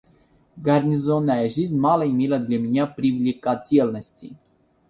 [0.55, 4.35] Гарнизонная жизнь мало имела для меня привлекательности.